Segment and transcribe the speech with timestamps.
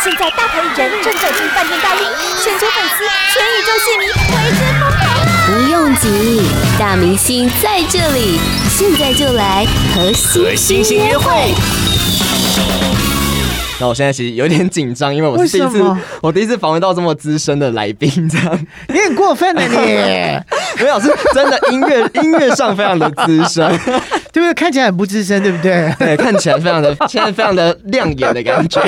[0.00, 2.06] 现在大牌艺人正走进饭店大厅，
[2.40, 5.26] 全球粉丝、全宇宙戏迷为之疯狂啊！
[5.46, 6.42] 不用急，
[6.78, 8.38] 大明星在这里，
[8.70, 9.66] 现在就来
[9.96, 10.12] 和
[10.54, 11.52] 星星约会。
[13.80, 15.84] 那我现在其实有点紧张，因为我是第一次，
[16.22, 19.76] 我第一次访问到这么资深的来宾，这样你很过分了，你
[20.82, 23.68] 没有，是真的音乐音乐上非常的资深，
[24.38, 24.54] 对不对？
[24.54, 25.92] 看起来很不资深，对不对？
[25.98, 28.80] 对，看起来非常的 现在非常的亮眼的感觉，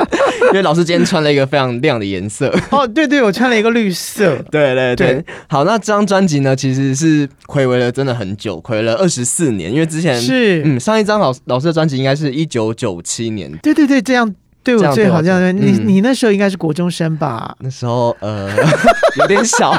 [0.48, 2.52] 因为老师今天穿了一个非常亮的颜色。
[2.70, 4.36] 哦，对对，我穿了一个绿色。
[4.50, 13.50] 对对对，对，好，那这张专辑呢，其实是暌违了真的很久，暌违了二十四年，因为之前是嗯，上一张老老师的专辑应该是一九九七年。
[13.62, 14.34] 对对对，这样。
[14.64, 17.56] 对我最好这样，你、嗯、你那时候应该是国中生吧？
[17.60, 18.50] 那时候呃
[19.16, 19.72] 有点小。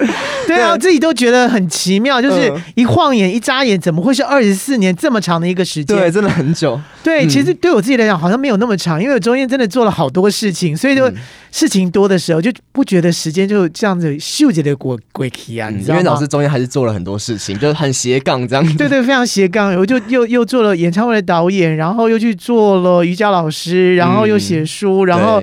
[0.46, 5.96] 对啊，我自己都觉得很奇妙，就是一晃眼、一眨眼，怎么会是二十四年这么长的一个时间？
[5.96, 6.80] 对，真的很久。
[7.02, 11.10] 对，其实对我自己来讲，好像没有那么长，因为我中间真的做了好多事情，所以就
[11.52, 15.70] 事情多的时候，就不觉得时间就这样子秀着的过过去啊。
[15.70, 16.00] 你知道吗？
[16.00, 18.76] 因为老师中间还是做了很多事情，就是很斜杠这样。
[18.76, 19.74] 对对，非常斜杠。
[19.76, 25.42] 我就 又又做了演唱会的导演，然后又去做了瑜伽老师，然后又写书，然后。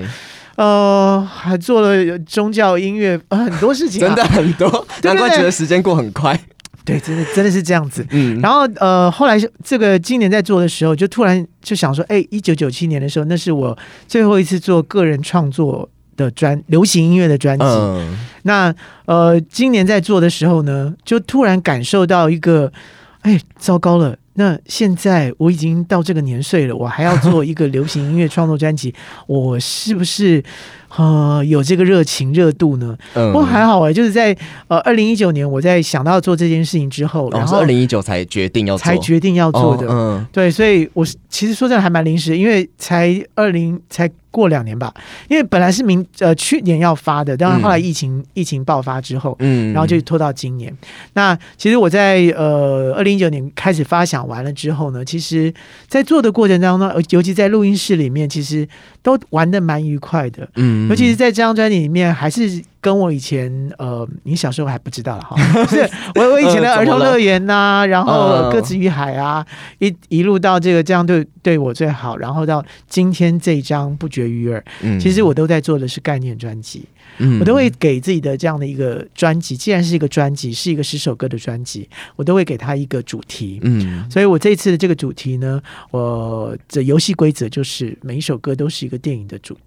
[0.57, 6.37] 呃，还做了宗教音乐，呃，很多事情，啊，真的很多， 难怪觉得时间过很快。
[6.83, 8.05] 对，真的真的是这样子。
[8.11, 17.65] 嗯，然后呃，后来这个今年在做的时候，就突然就想说，哎，一九九七年的时候，那是我最后一次做个人创作的专流行音乐的专辑。
[17.65, 18.73] 嗯，那
[19.05, 22.71] 呃，今年在做的时候呢，就突然感受到一个，
[23.21, 24.17] 哎，糟糕了。
[24.39, 28.93] 那现在我已经到这个年岁了，我还要做一个流行音乐创作专辑，
[29.25, 30.43] 我是不是
[30.95, 32.97] 呃有这个热情热度呢？
[33.13, 34.35] 嗯，不过还好哎，就是在
[34.67, 39.87] 呃二零一九年我在想到做这件事情之后，然后二零一九才决定要做，才决定要做的。
[39.89, 44.09] 嗯，对，所以我其实说真的还蛮临时，因为才二零才。
[44.29, 44.93] 过两年吧，
[45.29, 50.71] 因为本来是明呃去年要发的，但是后来疫情、嗯、疫情爆发之后，嗯，然后就拖到今年。
[51.13, 55.51] 那其实我在呃二零一九年开始发想完了之后呢，其实，
[55.87, 58.67] 在做的过程当中，尤其在录音室里面，其实
[59.01, 62.61] 都玩的蛮愉快的，嗯，尤其是在这张专辑里面，还是。
[62.79, 65.35] 跟我以前呃，你小时候还不知道了哈，
[65.67, 69.45] 是我我以前的儿童乐园呐、啊，然后鸽子与海啊，
[69.79, 74.63] 一一路到这个这样对对我最好，然后到今天这一张不绝于耳，
[75.01, 76.85] 其实我都在做的是概念专辑，
[77.41, 85.61] 我都会给自己的这样的一个专辑，既然是一个专辑，是一个十首歌的专辑，我都会给他一个主题，嗯，所以我这次的这个主题呢，
[85.91, 89.57] 我的游戏规则就是每一首歌都是一个电影的主主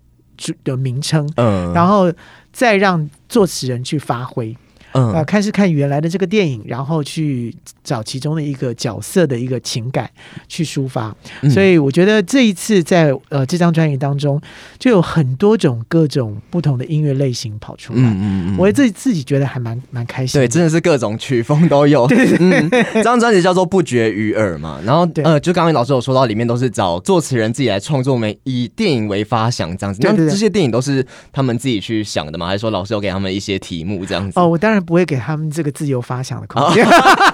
[0.65, 2.13] 的名称，嗯，然后。
[2.53, 4.57] 再让作词人去发挥。
[4.93, 10.11] 嗯，呃，看是看原来的这个电影，然后去找其中的一个角色的一个情感
[10.49, 11.15] 去抒发。
[11.43, 14.41] 嗯、所以我觉得这一次在呃这张专辑当中，
[14.79, 18.01] 就有很多种各种不同的音乐类型跑出来。
[18.01, 20.41] 嗯嗯嗯，我自己自己觉得还蛮蛮开心。
[20.41, 22.07] 对，真的是各种曲风都有。
[22.11, 24.81] 对，嗯，这张专辑叫做《不绝于耳》嘛。
[24.85, 30.01] 然后呃，就刚刚老师有说到，里面都是找作词人自己来创作，没以电影为发想这样子。
[30.03, 32.47] 那这些电影都是他们自己去想的吗？
[32.49, 34.39] 还是说老师有给他们一些题目这样子？
[34.41, 34.80] 哦，我当然。
[34.81, 36.87] 不会给他们这个自由发想的空间，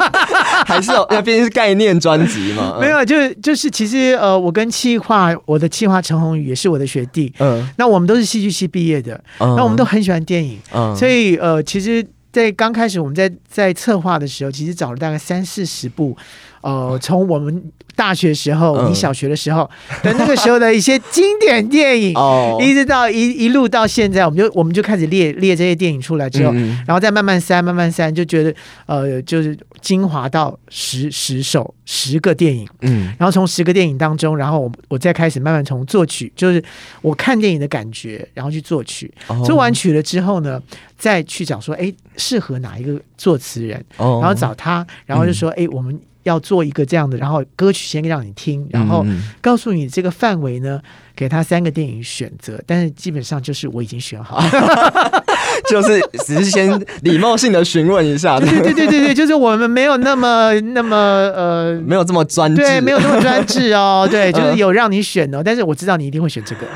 [0.67, 2.77] 还是那毕竟是概念专辑嘛？
[2.81, 12.05] 没有，就是就是其实呃，我跟气化，我的气化陈宏宇也是我的学弟，嗯，那我们都是戏剧系毕业的，嗯，那我们都很喜欢电影，嗯，所以呃，其实，
[12.36, 16.14] 在刚开始我们在在策划的时候，其实找了大概三四十部。
[16.60, 17.62] 呃，从我们
[17.94, 19.70] 大学时候，嗯、你小学的时候
[20.02, 28.54] 的那个时候的一些经典电影， 哦、一直到一一路到现在，我们就我们就开始列列这些电影出来之后，嗯、然后再慢慢删，慢慢删，就觉得
[28.84, 36.62] 呃，就是精华到十十首十个电影，嗯，然后从十个电影当中，然后我我再开始慢慢从作曲，就是
[37.00, 40.62] 我看电影的感觉，然后去作曲，哦、做完曲了之后呢，
[40.98, 45.98] 再去找说，哎，适合哪一个作词人，哦、然后找他，然后就说，哎、嗯，我们。
[46.26, 49.06] 要做一个这样的，然后歌曲先让你听，然后
[49.41, 50.82] 告诉你这个范围呢，
[51.14, 54.50] 给他三个电影选择，但是基本上就是我已经选好了，
[55.68, 58.38] 就是只是先礼貌性的询问一下。
[58.38, 66.66] 对对对对对，就是我们没有那么那么呃，没有这么专制，对，没有那么专制哦，对，就是有让你选哦，但是我知道你一定会选这个。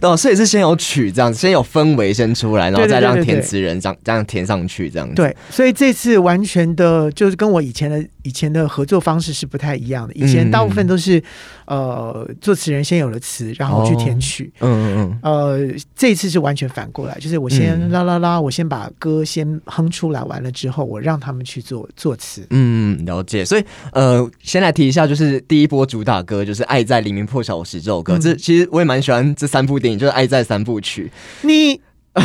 [0.00, 5.14] 哦，所以是先有曲这样子，先有氛围先出来，然后再让填词人这样这样填上去这样子。
[5.14, 11.22] 对，所以这次完全的就是跟我以前的以前的合作方式是不太一样的，以前大部分都是。
[11.66, 14.52] 呃，作词人先有了词，然后去填曲。
[14.60, 15.18] 嗯嗯嗯。
[15.20, 22.46] 呃，这一次是完全反过来，就是我先啦啦啦，我先把歌先哼出来，完了之后我让他们去做作词。
[22.50, 23.44] 嗯，了解。
[23.44, 28.16] 所以呃，先来提一下，就是第一波主打歌就是《爱在黎明破晓时》这首歌。
[28.16, 31.10] 这其实我也蛮喜欢这三部电影，就是《爱在三部曲》。
[31.46, 31.80] 你。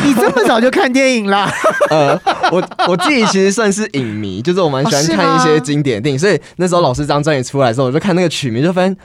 [0.06, 1.52] 你这么早就看电影啦？
[1.92, 2.18] 呃，
[2.50, 8.96] 我我自己其实算是影迷，就是我蛮喜欢看一些经典电影，所以那时候老师这张专辑出来的时候，我就看那个曲名，就发现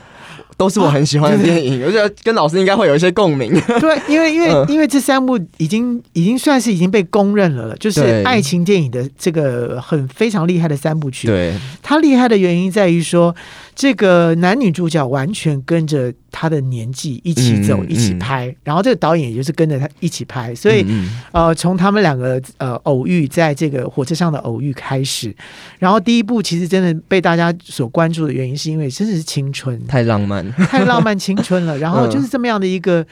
[0.57, 3.51] 都是我很喜欢的电影， 我觉得跟老师应该会有一些共鸣。
[3.81, 11.27] 对，因为因为因为这三部已经已经算是已经被公认了了，就是爱情电影的这个很非常厉害的三部曲。
[11.27, 13.35] 对，它厉害的原因在于说。
[13.77, 25.37] 这个男女主角完全跟着他的年纪一起走，嗯、一起拍，然后这个导演也就是跟着他一起拍，所以、嗯、呃，从他们两个呃偶遇，在这个火车上的偶遇开始，
[25.79, 31.77] 然后第一部其实真的被大家所关注的原因，是因为真的是青春，太浪漫，太浪漫青春了。
[31.79, 33.07] 然后就是这么样的一个，嗯、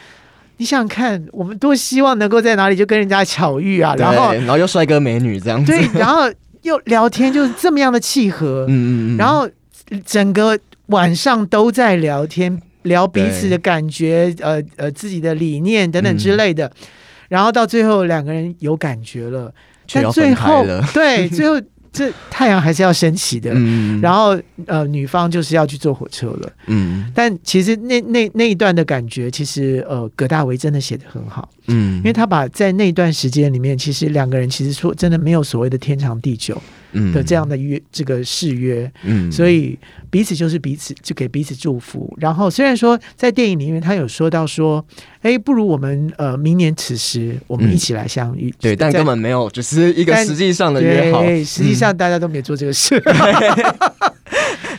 [0.57, 6.23] 你想想看，我们多希望能够在哪里就跟人家巧遇啊，然后然后又帅哥美女这样子，对，然后
[6.63, 9.47] 又聊天，就是这么样的契合，嗯嗯嗯，然后。
[10.05, 16.73] 整个晚上都在聊天，聊彼此的感觉，呃呃，自己的理念等等之类的，嗯、
[17.29, 19.53] 然后到最后两个人有感觉了，
[19.93, 21.61] 但最后对 最后。
[21.97, 24.37] 这太阳还是要升起的，嗯、然后
[24.67, 36.61] 呃，女方就是要去坐火车了，嗯，但其实那那那一段的感觉，其实呃，葛大为真的写的很好，嗯，因为他把在那段时间里面，其实两个人其实说真的没有所谓的天长地久
[37.13, 39.79] 的这样的约、嗯、这个誓约，嗯，所以
[40.11, 42.13] 彼此就是彼此就给彼此祝福。
[42.19, 44.85] 然后虽然说在电影里面他有说到说。
[45.25, 48.51] 哎，不如我们呃，明年此时我们一起来相遇。
[48.51, 51.23] 嗯、对，但根本没有，只是一个实际上的约好。
[51.23, 53.03] 对，实际上大家都没做这个事。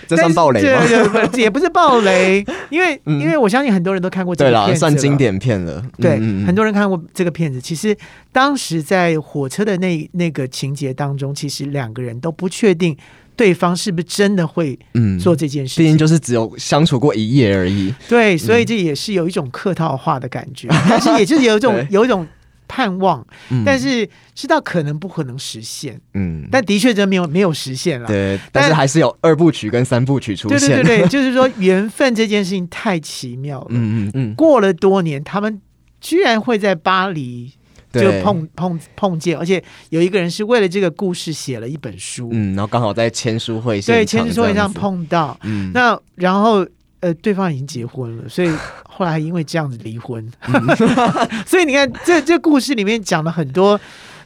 [0.08, 0.86] 这算暴雷吗？
[0.88, 5.84] 对对对，也不是暴雷， 因为、嗯、因为我相信很多人都看过这个片子，算经典片了。
[5.98, 7.60] 对，嗯、很多人看过这个片子。
[7.62, 7.96] 其实
[8.32, 12.98] 当时在火车的那那个情节当中，其实两个人都不确定。
[13.38, 14.80] 对方是不是真的会
[15.22, 15.84] 做这件事情？
[15.84, 17.94] 毕竟就是只有相处过一夜而已。
[18.08, 22.26] 对，所以这也是有一种客套话的感觉，但是也就是有一种 有一种
[22.68, 23.26] 盼望，
[23.66, 26.00] 但是知道可能不可能实现。
[26.14, 28.08] 嗯，但的确真没有没有实现了。
[28.08, 30.60] 对，但是还是有二部曲跟三部曲出现。
[30.60, 33.68] 对对对对，就是说缘分这件事情太奇妙了。
[33.70, 35.62] 嗯嗯嗯，过了多年，他们
[36.00, 37.54] 居然会在巴黎。
[37.96, 46.68] 就碰碰碰见，而且有一个人是为了这个故事写了一本书，嗯，然后刚好在签书会上，对，签书会上碰到，嗯，那然后
[47.06, 48.50] 呃，对方已经结婚了，所以
[48.90, 50.28] 后来还因为这样子离婚，
[51.46, 53.80] 所以你看，这这故事里面讲了很多。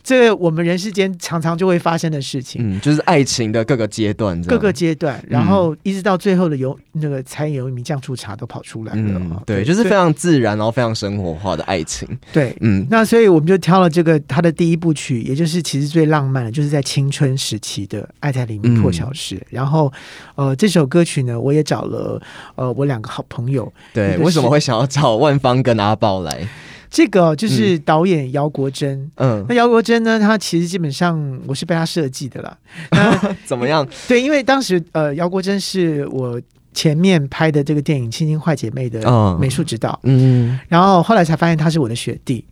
[0.10, 19.94] 这个我们人世间常常就会发生的事情，嗯，就是爱情的各个阶段，各个阶段，然后一直到最后的有那个柴有一名酱醋茶都跑出来了，嗯，对，就是非常自然，然后非常生活化的爱情，对，嗯，那所以我们就挑了这个他的第一部曲，也就是其实最浪漫的，就是在青春时期的《爱在黎明破晓时》，然后
[20.34, 22.20] 呃，这首歌曲呢，我也找了
[22.56, 26.48] 呃我两个好朋友，对，为什么会想要找万芳跟阿宝来？
[26.89, 32.57] 这个就是导演姚国珍，嗯，那姚国珍呢，他其实基本上我是被他设计的啦。
[32.91, 33.88] 那怎么样？
[34.07, 36.41] 对，因为当时呃，姚国珍是我
[36.74, 42.44] 前面拍的这个电影《亲亲坏姐妹》的美术指导，嗯，然后后来才发现他是我的学弟。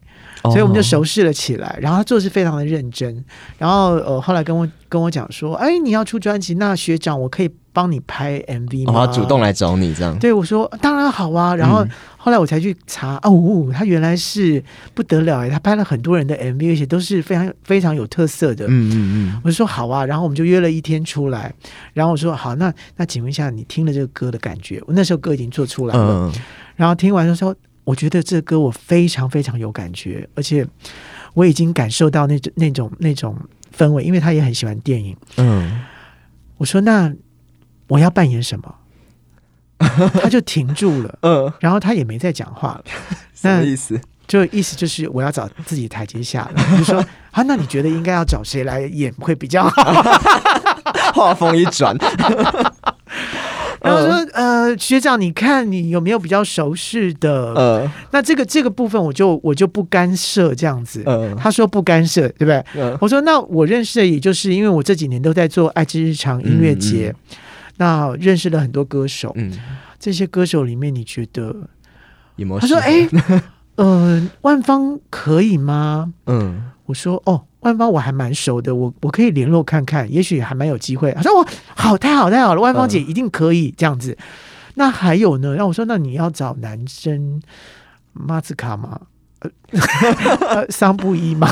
[0.44, 3.24] 所以我们就熟识了起来，然后他做事非常的认真，
[3.58, 8.94] 然后呃后来跟我跟我讲说，哎，你要出专辑，那学长我可以帮你拍 MV 吗？
[8.94, 10.18] 哦，他主动来找你这样？
[10.20, 11.56] 对，我说当然好啊。
[11.56, 11.86] 然后
[12.16, 14.64] 后来我才去查，哦，他原来是
[14.94, 18.66] 不得了哎，他拍了很多人的 MV，而且都是非常非常有特色的。
[18.68, 19.42] 嗯嗯嗯。
[19.44, 21.54] 我就说好啊，然后我们就约了一天出来，
[21.94, 24.82] 然后我说好，那那请问一下，你听了这个歌的感觉？
[24.88, 26.34] 我那时候歌已经做出来了，嗯、
[26.76, 27.56] 然后听完就说。
[27.88, 30.68] 我觉得这歌我非常非常有感觉，而且
[31.34, 33.34] 我已经感受到那种那种那种
[33.76, 35.16] 氛围，因为他也很喜欢电影。
[35.38, 35.86] 嗯，
[36.58, 37.14] 我说那
[37.88, 38.76] 我要扮演什么？
[40.22, 41.18] 他就停住了。
[41.22, 42.84] 嗯，然后他也没再讲话了。
[43.34, 43.98] 什么意思？
[44.28, 46.78] 就意思就是我要找自己台阶下了。
[46.78, 47.00] 就说
[47.32, 50.04] 啊，那你觉得应该要找谁来演会比较好？
[51.16, 51.96] 话锋一转。
[53.82, 57.54] 然后说，呃，学长，你看你有没有比较熟识的？
[57.54, 61.04] 呃，那这个这个部分我就我就不干涉这样子。
[61.06, 62.64] 嗯，他说不干涉，对不对？
[62.76, 67.14] 嗯，我说那我认识的也就是因为我这几年都在做爱之日常音乐节，
[67.78, 69.32] 那认识了很多歌手。
[69.36, 69.52] 嗯，
[70.00, 71.56] 这些歌手里面你觉得
[72.36, 72.60] 有没有？
[72.60, 73.08] 他说，哎，
[73.76, 76.14] 呃，万芳可以吗？
[76.26, 77.47] 嗯，我说，哦。
[77.62, 81.12] 万芳我还蛮熟的，我我可以联络看看，也许还蛮有机会。
[81.14, 84.18] 他说我好，太好太好了，万芳姐一定可以这样子。
[84.76, 85.56] 那还有呢？
[85.56, 87.42] 然后我说，那你要找男生
[88.14, 89.00] 马子卡吗？
[90.50, 91.48] 呃， 桑布伊嘛，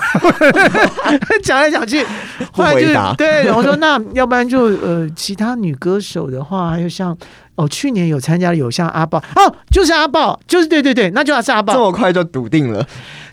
[1.43, 2.03] 讲来讲去，
[2.51, 7.15] 后来就对，我说那要不然就呃，其他女歌手的话，还有像
[7.53, 12.83] 哦，去年有参加的有像阿豹哦，就是阿豹，就是对对对，那就要是阿豹，这么快就笃定了，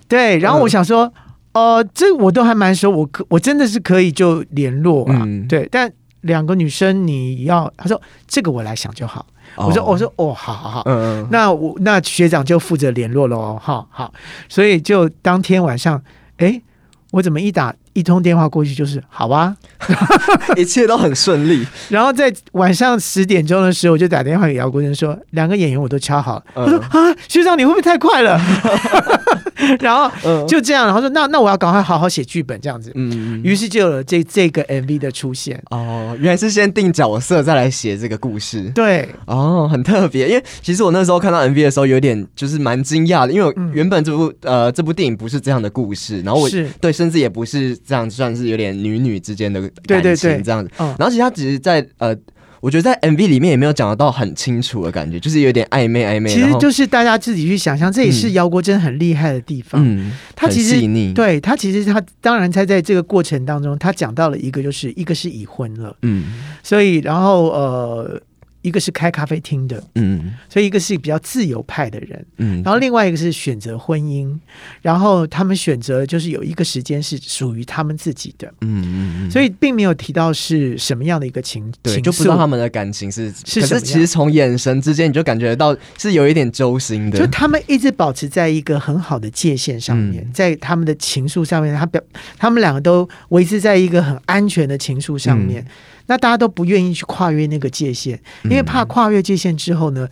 [0.06, 0.38] 对。
[0.38, 1.12] 然后我想说，哦、
[1.52, 5.68] 呃，这我都还蛮熟，我可我真的是可以就联络啊，嗯、对。
[5.70, 5.92] 但
[6.22, 9.26] 两个女生你要，他说这个我来想就好。
[9.56, 14.12] 我说我说哦，好好好，嗯，那我那学长就负责联络喽，哈好，
[14.48, 16.02] 所以就当天晚上，
[16.38, 16.62] 哎，
[17.10, 19.56] 我怎么一打一通电话过去就是好啊，
[20.56, 21.66] 一切都很顺利。
[21.88, 26.44] 然后在晚上十点钟的时候，我就打电话给姚国珍说，两个演员我都敲好了。
[26.54, 28.40] 他说啊，学长你会不会太快了？
[29.80, 30.10] 然后
[30.46, 32.90] 就这样，然后说那那我要赶快好好写剧本这样子。
[32.94, 35.62] 嗯，于是就有了这这个 MV 的出现。
[35.70, 38.70] 哦，原来是先定角色再来写这个故事。
[38.74, 40.28] 对，哦，很特别。
[40.28, 50.70] 因为其实我那时候看到 MV 的时候，有点就是蛮惊讶的，因为原本这部呃这部电影不是这样的故事，然后我是对，甚至也不是这样，算是有点女女之间的感情这样子。
[50.78, 52.16] 然后其实他只是在呃。
[52.62, 56.32] 我觉得在 MV 里面也没有讲得到很清楚的感觉，就是有点暧昧暧昧。
[56.32, 59.82] 其实就是大家自己去想象，这也是姚国珍很厉害的地方。
[59.84, 61.12] 嗯，他其实细。
[61.12, 68.22] 对他其实他当然他在这个过程当中，他讲到了一个，就是一个是已婚了，嗯，所以然后呃。
[68.62, 74.34] 一个是开咖啡厅的，嗯，所以一个是比较自由派的人，嗯，然后另外一个是选择婚姻，
[74.80, 92.00] 然后他们选择就是有一个时间是属于他们自己的，嗯嗯，所以并没有提到是什么样的一个情，对，就不知道他们的感情是是其实从眼神之间你就感觉到是有一点揪心的，就他们一直保持在一个很好的界限上面，嗯、在他们的情愫上面，他表
[92.38, 95.60] 他们两个都维持在一个很安全的情愫上面。
[95.62, 95.66] 嗯
[96.06, 100.08] 那大家都不愿意去跨越那个界限，因为怕跨越界限之后呢，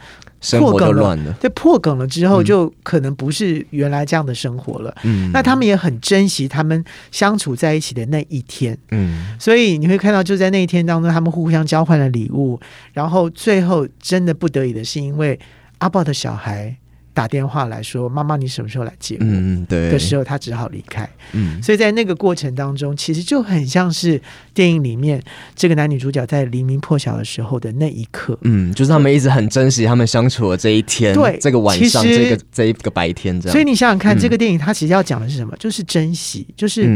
[0.59, 1.17] 破梗了。
[1.41, 4.95] 对，破梗了之后就可能不是原来这样的生活了。
[5.05, 8.77] 嗯，那他们也很珍惜他们相处在一起的那一天。
[8.91, 12.59] 嗯，所以你会看到，就在那一天当中，他们互相交换了礼物，
[12.93, 15.39] 然后最后真的不得已的是，因为
[15.79, 16.77] 阿豹的小孩。
[17.13, 19.91] 打电话来说：“妈妈，你什么时候来接我？”嗯，对。
[19.91, 21.09] 的时候，他只好离开。
[21.33, 24.21] 嗯，所以在那个过程当中，其实就很像是
[24.55, 25.23] 电影里面
[25.55, 28.39] 这个男女主角在黎明破晓的时候的那一刻。
[28.43, 33.53] 嗯，就是他们一直很珍惜他们相处的这一天，对，这个晚上，这个这一个白天这样。
[33.53, 35.55] 所以你想想看，这个电影它其实要讲的是什么？
[35.59, 36.87] 就是珍惜，就是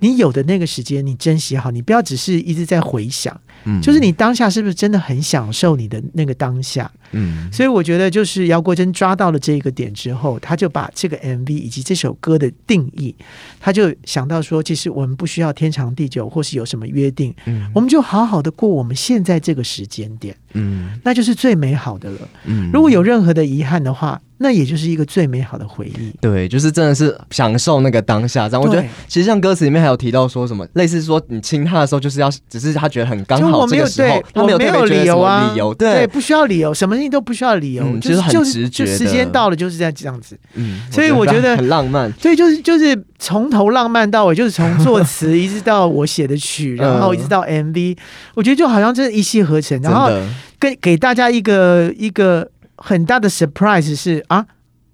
[0.00, 3.38] 你有的那个时间，你珍惜好，你不要只是一直在回想。
[3.64, 6.90] 嗯，就是你当下是不是真的很享受你的那个当下？
[7.12, 13.14] 嗯，所以我觉得就是姚国珍抓到了这个点之后，他就把这个 MV 以及这首歌的定义，
[13.60, 22.28] 他就想到说，其实我们不需要天长地久，或是有什么约定，嗯，我们就好好的过我们现在这个时间点，嗯，那就是最美好的了。
[22.44, 24.20] 嗯，如果有任何的遗憾的话。
[24.38, 28.48] 那也就是一个最美好的回忆，对，就是真的是享受那个当下。
[28.48, 40.36] 这样，我觉得其实像歌词里面还有提到说什么，类似说你亲他的时候，就是要只是他觉得很刚好这个时候，他没有没有理由啊，理由对，不需要理由，什么事情都不需要理由，就是很直觉，就时间到了就是这样这样子。
[40.54, 42.10] 嗯，所以我觉得很浪漫。
[42.20, 47.96] 对，就是就是从头浪漫到尾，就是从作词一直到我写的曲，然后一直到 MV，
[48.34, 49.80] 我觉得就好像真的一气呵成。
[49.80, 50.10] 然后
[50.58, 52.50] 给给大家一个一个。
[52.76, 54.46] 很大的 surprise 是啊，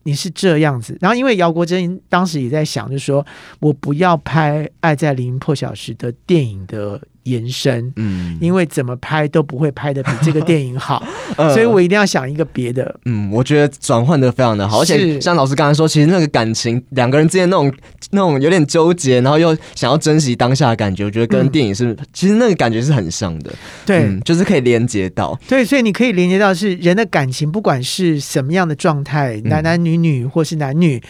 [0.03, 0.97] 你是这样子。
[1.01, 3.25] 然后因为姚国珍当时也在想，就是说
[3.61, 7.01] 我不要拍《爱在黎明破晓时》的电影的。
[7.25, 11.03] 延伸，嗯，因为怎么拍都不会拍的比这个电影好，
[11.37, 12.95] 呃、所以我一定要想一个别的。
[13.05, 17.73] 嗯，我觉得转换的非常的好，是而且像老师刚才说，其实那个感情，两个人之间那种
[18.11, 23.51] 那种有点纠结，然后又想要珍惜当下的感觉，我觉得跟电影是、嗯、其实那个感觉是很像的。
[23.85, 25.39] 对、嗯，就是可以连接到。
[25.49, 31.03] 对，所以你可以连接到是人的感情，不管是什么样的状态，男男女女或是男女。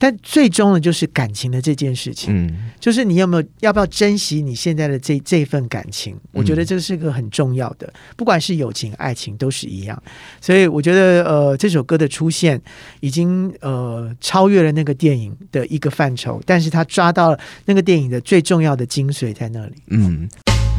[0.00, 6.16] 但最终呢，就是感情的这件事情，嗯，就是你有没有要不要珍惜你现在的这这份感情？
[6.32, 10.02] 我觉得这是个很重要的，不管是友情、爱情都是一样。
[10.40, 12.58] 所以我觉得，呃，这首歌的出现
[13.00, 19.74] 已经呃超越了那个电影的一个范畴，但是他抓到了那个电影的最重要的精髓在那里。
[19.88, 20.26] 嗯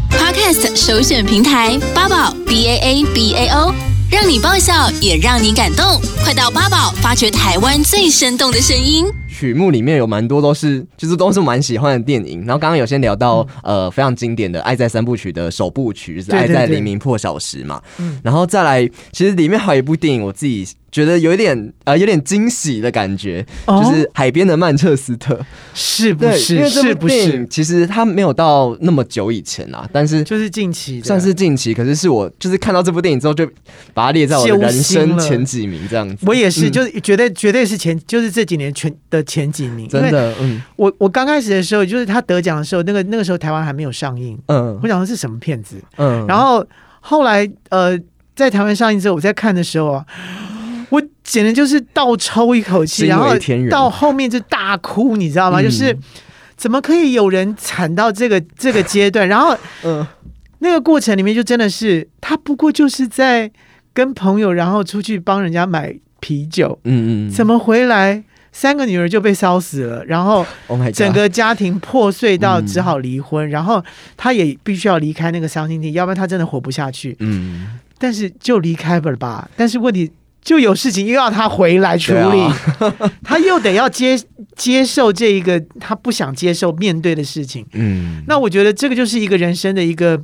[0.10, 3.91] ，Podcast 首选平台八宝 B A A B A O。
[4.12, 5.86] 让你爆笑，也让你感动，
[6.22, 9.06] 快到八宝发掘台湾最生动的声音。
[9.30, 12.40] 曲目里面有蛮多都是，就是都是蛮喜欢的电影。
[12.42, 17.82] 然后刚刚有先聊到，嗯、呃，非常经典的《爱在三部曲》的首部曲，就是《爱在黎明破晓时》嘛。
[18.00, 18.20] 嗯。
[18.22, 25.40] 然后再来，其实里面还有一部电影，我自己觉得有一点呃有点惊喜的感觉，哦、就是海边的曼彻斯特，
[25.74, 26.56] 是不是？
[26.56, 31.74] 因为这部电影其实它没有到那么久以前啊，但是就是近期，算是近期。
[31.74, 33.50] 可是是我就是看到这部电影之后，就
[33.94, 36.26] 把它列在我的人生前几名这样子。
[36.28, 39.88] 我也是，嗯、就是绝对绝对是前，就是这几年全的前几名。
[39.88, 46.66] 真的，嗯，我我刚开始的时候，就是他得奖的时候，那个那个时候台湾还没有上映，嗯，我想说是什么片子，嗯，然后
[47.00, 47.98] 后来呃
[48.36, 50.06] 在台湾上映之后，我在看的时候啊。
[50.92, 53.34] 我简直就是倒抽一口气，然后
[53.70, 55.62] 到后面就大哭，你知道吗？
[55.62, 55.98] 嗯、就是
[56.58, 59.26] 怎么可以有人惨到这个这个阶段？
[59.26, 60.06] 然后， 嗯，
[60.60, 63.50] 那个过程里面就真的是他不过就是在
[63.94, 68.22] 跟朋友，然后出去帮人家买啤酒，嗯嗯，怎么回来
[68.52, 70.46] 三个女儿就被烧死了，然后
[70.94, 73.82] 整个家庭破碎到只好离婚，然后
[74.18, 77.16] 他也必须要离开那个伤心地，要不然他真的活不下去。
[77.20, 79.50] 嗯，但是就离开了吧。
[79.56, 80.12] 但是问题。
[80.42, 82.58] 就有事情又要他回来处理，啊、
[83.24, 84.20] 他又得要接
[84.56, 87.66] 接受这一个他不想接受面对的事情。
[87.74, 90.20] 嗯，那我觉得这个就是一个人生的一个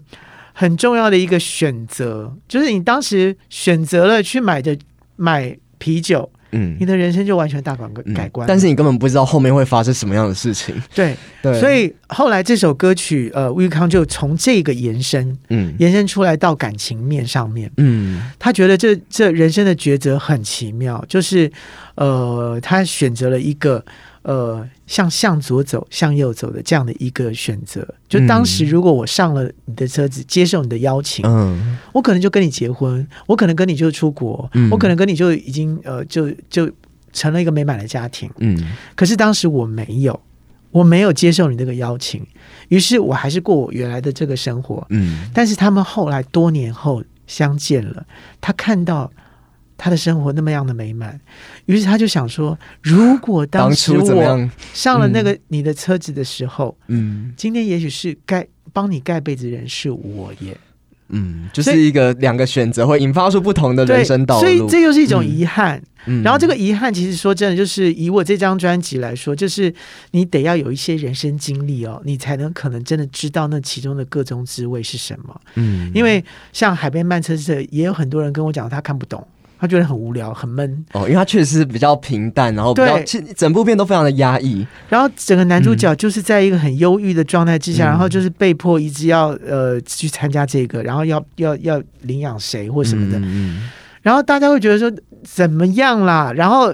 [0.53, 4.77] 很重要的一个选择，就是你当时选择了去买的
[5.15, 6.31] 买啤酒。
[6.51, 10.75] 嗯，你的人生就完全大改改观，但是你根本不知道后面会发生什么样的事情。
[10.93, 11.15] 对。
[11.41, 21.51] 对，所以后来这首歌曲，呃，吴玉康就从这个延伸，嗯，延伸出来到感情面上面，嗯，他觉得这这人生的抉择很奇妙，就是，
[21.95, 23.83] 呃，他选择了一个。
[24.27, 36.69] 呃，向向左走，向右走的这样的一个选择，就当时如果我上了你的车子，接受你的邀请，嗯，我可能就跟你结婚，我可能跟你就出国，嗯，我可能跟你就已经呃，就就
[37.13, 38.61] 成了一个美满的家庭，嗯。
[38.97, 40.19] 可是当时我没有，
[40.71, 42.21] 我没有接受你这个邀请，
[42.67, 45.29] 于是我还是过我原来的这个生活，嗯。
[45.33, 48.05] 但是他们后来多年后相见了，
[48.41, 49.09] 他看到。
[49.77, 51.19] 他的生活那么样的美满，
[51.67, 60.57] 于是他就想说：如果当时我上了那个你的车子的时候，嗯，今天也许是盖帮你盖被子的人是我耶。
[61.09, 65.81] 嗯，就是一个两个选择会引发出不同的人生道路，所以这又是一种遗憾。
[66.05, 69.73] 嗯，然后这个遗憾其实说真的，就是以我这张专辑来说，就是
[70.11, 75.41] 你得要有一些人生经历哦，你才能可能真的知道那其中的各种滋味是什么。
[75.55, 79.25] 嗯，因为像海边曼彻斯特，也有很多人跟我讲他看不懂。
[79.59, 84.65] 他觉得很无聊，很闷哦，因为他确实是比较平淡，然后比较其整部片都非常的压抑。
[84.89, 93.19] 然后整个男主角就是在一个很忧郁的状态之下，嗯、然后就是被迫一直要呃去参加这个，然后要要要领养谁或什么的。
[93.19, 93.69] 嗯、
[94.01, 94.91] 然后大家会觉得说
[95.23, 96.31] 怎么样啦？
[96.35, 96.73] 然后。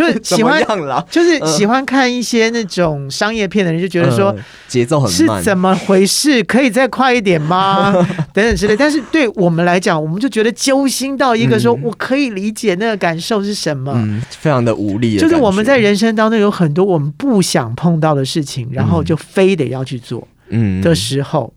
[0.20, 0.62] 就是喜欢，
[1.10, 4.34] 就是喜欢看一些那种商业片的人就觉得说
[4.68, 6.42] 节奏很慢，是怎么回事？
[6.44, 7.92] 可以再快一点吗？
[8.32, 8.76] 等等之类。
[8.76, 15.18] 但是对我们来讲，我们就觉得揪心到一个说，我可以理解那个感受是什么，嗯，非常的无力。
[15.18, 21.52] 就是我们在人生当中有很多我们不想碰到的事情，然后就非得要去做，嗯的时候，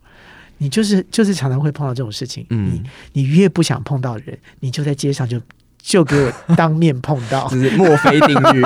[0.57, 2.45] 你就是就是常常会碰到这种事情。
[2.49, 2.71] 嗯，
[3.13, 5.39] 你你越不想碰到的人，你就在街上就。
[5.83, 8.63] 就给我当面碰到， 这是墨菲定律。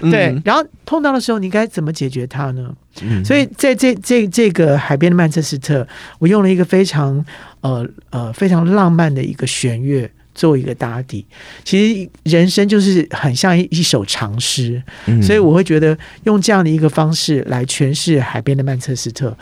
[0.10, 2.72] 对，然后碰到的时候，你该怎么解决它呢？
[3.02, 5.86] 嗯、所以在这这这个海边的曼彻斯特，
[6.18, 7.24] 我用了一个非常
[7.62, 11.26] 呃呃非常浪漫的一个弦乐做一个打底。
[11.64, 19.36] 其实人生就是很像一一首长诗，嗯、所以我会觉得用这样的一个方式来诠释海边的曼彻斯特。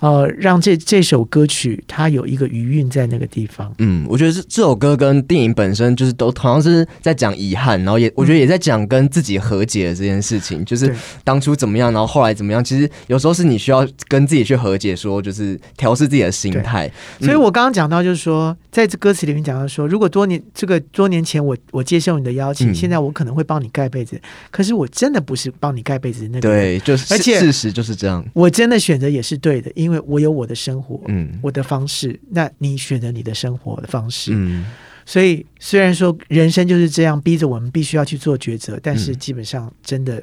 [0.00, 3.74] 呃，让这这首歌曲它有一个余韵在那个地方。
[3.78, 12.62] 嗯，我觉得这这首歌跟电影本身就是都同样是在讲遗憾，然后也我觉得也在讲跟自己和解的这件事情，嗯、就是当初怎么样，然后后来怎么样。
[12.62, 16.88] 其实有时候是你需要跟自己去和解，说就是调试自己的心态。
[17.18, 24.20] 嗯、所以我刚刚讲到，就是说在这歌词里面讲到说，如果多年这个多年前我我接受你的邀请，嗯、现在我可能会帮你盖被子，
[24.52, 26.78] 可是我真的不是帮你盖被子的那个人。
[26.78, 28.24] 对，就是而且事实就是这样。
[28.32, 34.66] 我真的选择也是对的，因因为我有我的生活，嗯，我的方式，那你选择你的生活的方式，嗯，
[35.06, 40.22] 所以虽然说人生就是这样逼着我们必须要去做抉择，但是基本上真的，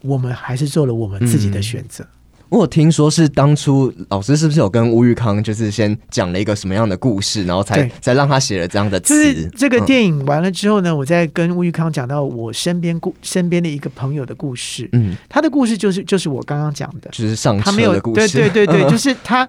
[0.00, 2.02] 我们还是做了我们自己的选择。
[2.04, 2.21] 嗯
[2.52, 9.14] 我有听说是当初老师是不是有跟吴玉康就是先讲了一个什么样的故事，然后才才让他写了这样的词。
[9.14, 14.86] 就是这个电影完了之后呢，嗯、我再跟吴玉康讲到我身边故身边的一个朋友的故事。
[14.92, 18.36] 嗯，他的故事就是就是我刚刚讲的，就是上车的故事。
[18.36, 19.48] 对对对对， 就是他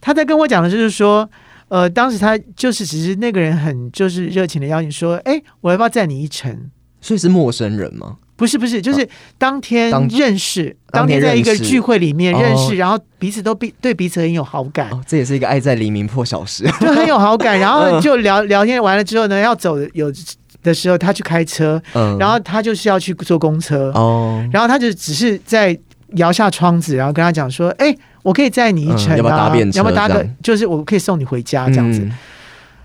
[0.00, 1.28] 他在跟我讲的就是说，
[1.68, 6.70] 呃，当时他就是只是那个人很就是热情的邀请说，哎，我要不要载你一程？
[7.02, 8.16] 所以是陌生人吗？
[8.38, 14.88] 不是不是，就是当天认识，当天在一个聚会里面认识，然后彼此都彼对彼此很有好感。
[15.04, 17.58] 这也是一个爱在黎明破晓时， 就很有好感。
[17.60, 20.12] 然后就聊聊天完了之后呢，要走有
[20.62, 25.76] 的时候，他去开车，嗯，然后他就是要去坐公车哦，然后他就只是在
[26.14, 29.78] 摇下窗子，然后跟他讲说：“哎，我可以载你一程啊，要不要搭便车？
[29.78, 30.24] 要不要搭个？
[30.42, 32.02] 就是我可以送你回家这样子。
[32.02, 32.12] 嗯”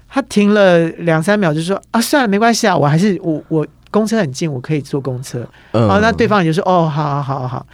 [0.10, 7.66] 他停了两三秒，就说：“啊，算了，没关系啊，我还是我我公车很近，我可以坐公车。”嗯，然后那对方也就说：“哦，好好好好好。”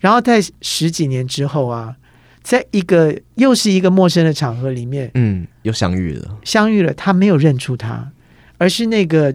[0.00, 1.94] 然后在十几年之后啊。
[2.40, 6.94] 在一个又是一个陌生的场合里面，嗯，又相遇了，相遇了。
[6.94, 8.10] 他没有认出他，
[8.56, 9.34] 而是那个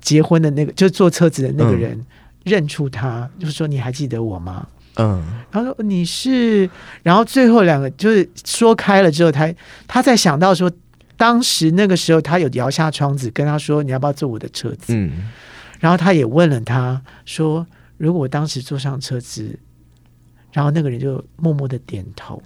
[0.00, 2.06] 结婚的那个，就坐车子的那个人、嗯、
[2.44, 4.64] 认出他，就是说你还记得我吗？
[4.94, 6.70] 嗯，他说你是，
[7.02, 9.52] 然后最后两个就是说开了之后，他
[9.88, 10.70] 他才想到说，
[11.16, 14.94] 当时那个时候他有摇下窗子跟他说你要不要坐我的车子？
[14.94, 15.10] 嗯，
[15.86, 17.64] 然后他也问了他说，
[17.96, 19.56] 如果我当时坐上车子。
[20.52, 22.42] 然后那个人就默默的点头，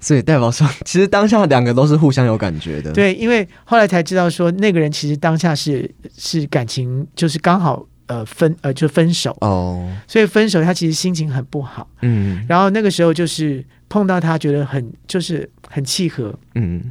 [0.00, 2.90] 所以代表说，其实当下两个都是互相有感觉的。
[2.90, 11.88] 对，因为后来才知道说，那个人其实当下是是感情，就是刚好呃分呃就分手哦，所以分手他其实心情很不好。
[12.00, 16.36] 嗯，然后那个时候就是碰到他，觉得很就是很契合。
[16.56, 16.82] 嗯，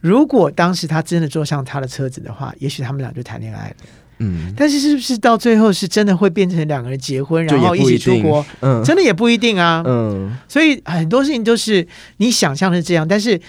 [0.00, 3.76] 如果当时他真的坐上他的车子的话，也许他们俩就谈恋爱了。
[4.18, 8.44] 嗯，但是是不是到最后是真的会变成两个人结婚，然后一起出国？
[8.60, 9.82] 嗯，真的也不一定啊。
[9.86, 13.40] 嗯，所以很多事情都是你想象是这样，但是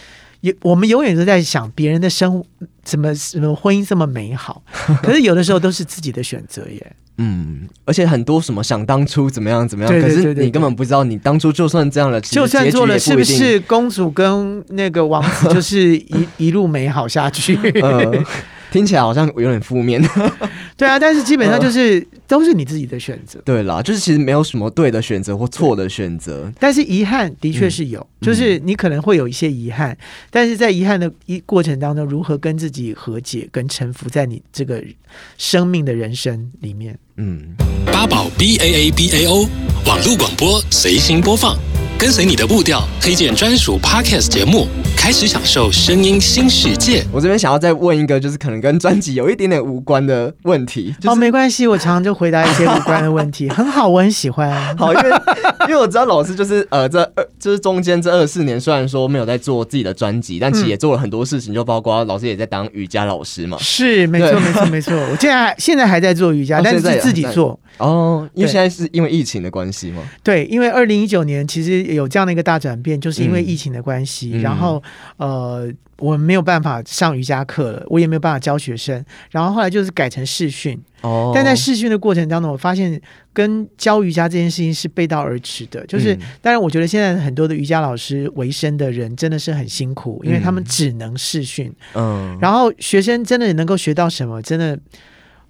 [0.42, 2.46] 也我们永远都在想别人的生活
[2.84, 4.62] 怎么什么婚姻这么美好，
[5.02, 6.96] 可是有的时候都是自己的选择耶。
[7.22, 17.58] 嗯，而且很多什么想当初怎么样怎么样，可是你根本不知道，你当初就算这样了，就算做了，是不是公主跟那个王子就是一 一路美好下去？
[17.84, 18.26] 嗯
[18.72, 20.00] 听起来好像有点负面，
[20.80, 23.40] 对啊， 但是基本上就是都是你自己的选择。
[23.46, 29.98] 对啦，就是其实没有什么对的选择或错的选择，但是遗憾的确是有，嗯、就是你可能会有一些遗憾，嗯、
[30.32, 34.82] 但是在遗憾的一过程当中，如何跟自己和解，跟臣服在你这个
[35.38, 36.98] 生命的人生里面。
[37.18, 37.54] 嗯，
[37.86, 39.46] 八宝 B A A B A O
[39.86, 41.58] 网络广播随心播放。
[42.00, 47.04] 跟随你的步调，推荐专属 Podcast 节目，开始享受声音新世界。
[47.12, 50.96] 我这边想要再问一个，就是可能跟专辑有一点点无关的问题。
[51.02, 54.50] 就是、哦，没关系，我常常就回答一些无关的问题，很好，我很喜欢。
[54.80, 55.10] 好，因为
[55.68, 63.58] 因为我知道老师就是呃，这二就是中间这二四年，虽然说没有在做自己的专辑，但其实也做了很多事情，就包括老师也在当瑜伽老师嘛。
[63.60, 64.96] 是，没错，没错，没错。
[64.96, 67.60] 我现在现在还在做瑜伽，哦、但是自己做。
[67.78, 70.04] 哦，因为现在是因为疫情的关系吗？
[70.24, 74.84] 对，因为二零一九年其实有这样的一个大转变，就是因为疫情的关系，嗯、然后
[75.18, 80.78] 呃，我没有办法上瑜伽课了，我也没有办法教学生，然后后来就是改成视讯。
[81.02, 83.02] 哦，但在试训的过程当中，我发现
[83.32, 85.86] 跟教瑜伽这件事情是背道而驰的。
[85.88, 91.74] 就是，嗯、当然，我觉得现在很多的瑜伽老师为生的人真的是很辛苦，因为他们只能试训。
[91.94, 94.42] 嗯，然后学生真的能够学到什么？
[94.42, 94.78] 真的。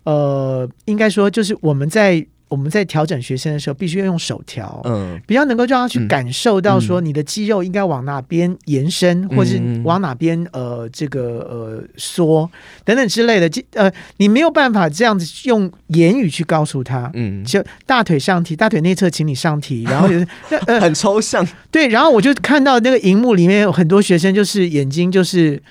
[0.04, 12.50] 呃，应该说就是我们在我们在调整学生的时候，必须要用手调，嗯，比较能够让他去感受到说你的肌肉应该往哪边延伸，嗯、或是往哪边呃这个呃缩
[12.84, 13.64] 等等之类的。
[13.76, 20.28] 呃，你没有办法这样子用言语去告诉他，嗯，就大腿上提，大腿内侧请你上提， 然后就是
[20.66, 25.62] 呃很抽象，对，然后我就看到那个荧幕里面有很多学生就是眼睛就是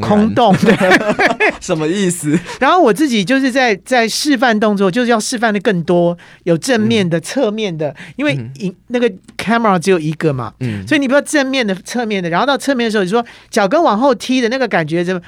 [0.00, 0.74] 空洞，对，
[1.60, 2.38] 什么意思？
[2.58, 6.16] 然后我自己就是在在示范动作，就是要示范的更多。
[6.44, 15.20] 有正面的、侧面的，因为影那个 camera 只有一个嘛，嗯，所以你不要正面的、侧面的，然后到侧面的时候，你说脚跟往后踢的那个感觉怎么？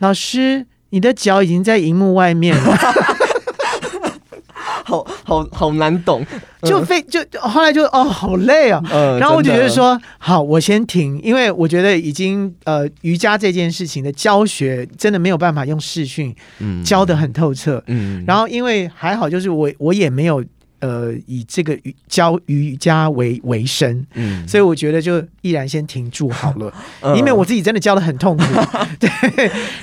[0.00, 2.76] 老师，你的脚已经在荧幕外面了。
[4.84, 6.26] 好好好难懂，
[6.62, 16.34] 就非就后来就哦好累啊，嗯、然后我就觉得说好，我先停，因为我觉得已经呃瑜伽这件事情的教学真的没有办法用视讯
[16.84, 20.44] 教的很透彻，嗯，然后因为还好就是我我也没有。
[20.82, 28.44] 呃，以这个瑜教瑜伽为为生，嗯，所以我觉得就毅然先停住好了， 嗯、因为我自己真的教的很痛苦，
[28.98, 29.08] 对，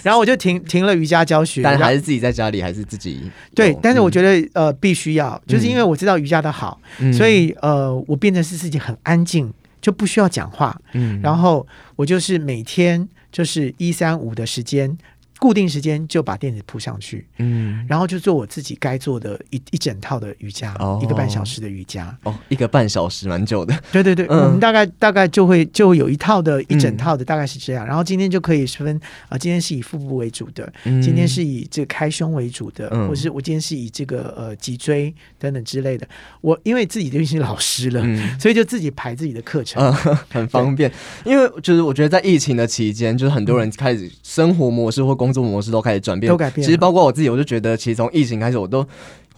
[0.03, 3.21] 然后我就停停了瑜伽教学，但还是自己在家里还是自己
[3.55, 14.97] 对，但是我觉得呃必须要，就是因为我知道瑜伽的好，嗯、所以呃我变成是自己很安静，就不需要讲话，嗯，然后我就是每天就是一三五的时间。
[15.39, 27.85] 固定时间就把垫子铺上去，嗯，然后就做我自己该做的一一整套的瑜伽，哦、一个半小时的瑜伽，哦，一个半小时蛮久的，对对对，嗯、我们大概大概就会就会有一套的一整套的，大概是这样。
[27.85, 36.05] 嗯、然后今天就可以分啊、呃，今天是以腹部为主的，嗯、今天是以这个开胸为主的，嗯、或是我今天是以这个呃脊椎等等之类的。
[36.41, 40.91] 我因为自己就已经是老师了，嗯、所以就自己排自己的课程，嗯、 很方便。
[41.23, 46.65] 因为就是我觉得在疫情的期间，就是很多人开始生活模式或工工作模式都开始转变，都改变。
[46.65, 48.85] 其实包括我自己，我就觉得，其实从疫情开始，我都。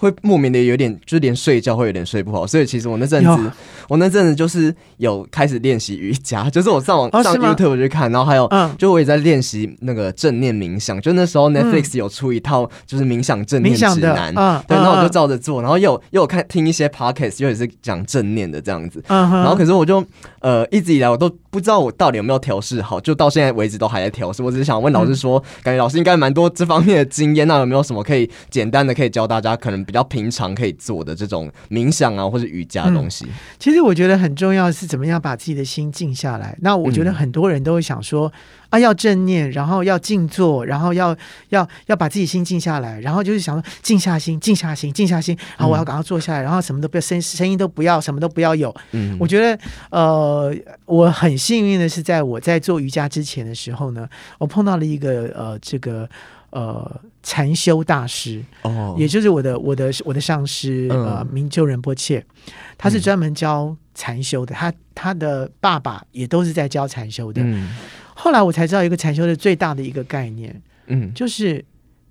[0.02, 3.52] 会莫名的有点，就是连睡觉会有点睡不好，所以其实我那阵子，
[3.88, 20.04] 我那阵子就是有开始练习瑜伽，就是我上网、哦、上 YouTube 去看，然后还有，嗯、就我也在练习那个正念冥想，就那时候 Netflix 有出一套就是冥想正念指南，嗯、对，然后我就照着做，然后又又有看听一些 Podcast，又也是讲正念的这样子，嗯、然后可是我就
[20.40, 29.86] 呃一直以来我都不知道我到底有没有调试好，就到现在为止都还在调试，我只是想问老师说，嗯、感觉老师应该蛮多这方面的经验，那有没有什么可以简单的可以教大家，可能？
[29.92, 36.58] 比较平常可以做的这种冥想啊，或者瑜伽的东西，嗯，其实我觉得很重要是怎么样把自己的心静下来。
[36.62, 38.32] 那我觉得很多人都会想说，
[38.70, 41.14] 嗯、啊，要正念，然后要静坐，然后要
[41.50, 48.74] 要要把自己心静下来，然后就是想说静下心，静下心，静下心，然后我要赶快坐下来，然后什么都不要声声音都不要，什么都不要有。
[48.92, 54.08] 嗯，我觉得呃，我很幸运的是，在我在做瑜伽之前的时候呢，
[54.40, 56.08] 我碰到了一个呃这个。
[56.52, 62.26] 呃，禅修大师哦，也就是我的我的我的上师、嗯、呃，明就仁波切，
[62.78, 67.42] 他是专门教禅修的，嗯、他他的爸爸也都是在教禅修的。
[67.44, 67.70] 嗯、
[68.16, 71.64] 后来我才知道一个禅修的最大的一个概念，嗯，就是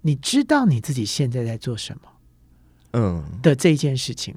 [0.02, 2.02] 你知道你自己现在在做什么，
[2.92, 3.24] 嗯。
[3.42, 4.34] 的这一件事情。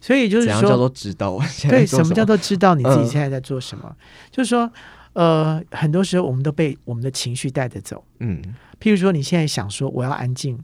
[0.00, 1.36] 所以就是说，叫做知道
[1.68, 3.84] 对，什么叫做知道你自己现在在做什么？
[3.88, 3.96] 嗯、
[4.30, 4.70] 就是说，
[5.14, 8.40] 呃，很多时候我们都被我们的情绪带着走，嗯。
[8.78, 10.58] 譬如说，你现在想说我要安静，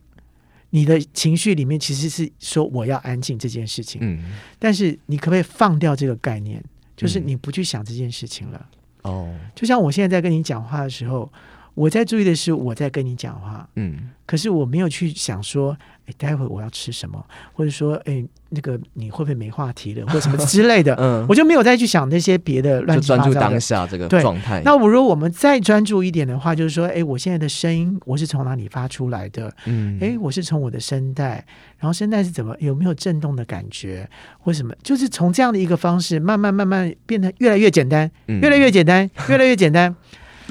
[0.70, 4.00] 你的情绪里面其实是说我要安静这件事情。
[4.04, 4.22] 嗯，
[4.58, 6.62] 但是你可不可以放掉这个概念，
[6.96, 8.66] 就是你不去想这件事情了？
[9.02, 11.32] 哦，就像我现在在跟你讲话的时候。
[11.72, 24.60] 我在注意的是我在跟你讲话，嗯，可是我没有去想说，哎，待会我要吃什么，或者说，哎，那个你会不会没话题了， 或什么之类的，嗯，我就没有再去想那些别的乱七八糟专注当下这个状态。
[24.64, 29.52] 那我如果我们再专注一点的话，就是说，哎，我现在的声音我是从哪里发出来的？
[29.66, 31.44] 嗯，哎，我是从我的声带，
[31.78, 34.08] 然后声带是怎么有没有震动的感觉，
[34.38, 34.74] 或什么？
[34.82, 39.94] 就是从这样的一个方式，慢慢慢慢变得越来越简单，越来越简单， 越来越简单。